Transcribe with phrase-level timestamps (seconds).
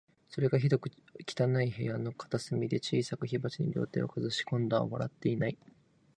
[0.29, 0.89] それが、ひどく
[1.29, 5.55] 汚い部屋の片隅で、小さい火鉢に両手をかざし、今度は笑っていない